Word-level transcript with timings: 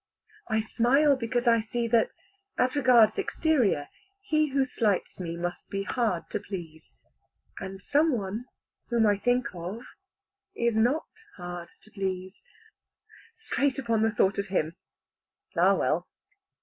I 0.49 0.61
smile 0.61 1.15
because 1.15 1.47
I 1.47 1.59
see 1.59 1.87
that, 1.89 2.09
as 2.57 2.75
regards 2.75 3.19
exterior, 3.19 3.87
he 4.19 4.47
who 4.49 4.65
slights 4.65 5.19
me 5.19 5.37
must 5.37 5.69
be 5.69 5.83
hard 5.83 6.27
to 6.31 6.39
please; 6.39 6.95
and 7.59 7.79
some 7.83 8.17
one, 8.17 8.45
whom 8.89 9.05
I 9.05 9.19
think 9.19 9.53
of, 9.53 9.83
is 10.55 10.73
not 10.75 11.05
hard 11.37 11.69
to 11.83 11.91
please. 11.91 12.43
Straight 13.35 13.77
upon 13.77 14.01
the 14.01 14.09
thought 14.09 14.39
of 14.39 14.47
him 14.47 14.75
Ah 15.55 15.75
well. 15.75 16.07